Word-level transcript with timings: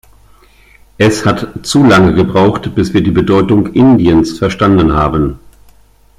Es 0.97 1.27
hat 1.27 1.63
zu 1.63 1.83
lange 1.83 2.15
gebraucht, 2.15 2.73
bis 2.73 2.91
wir 2.91 3.03
die 3.03 3.11
Bedeutung 3.11 3.67
Indiens 3.73 4.35
verstanden 4.39 4.93
haben. 4.93 5.37